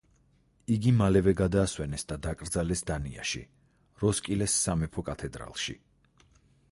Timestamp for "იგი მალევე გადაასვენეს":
0.75-2.07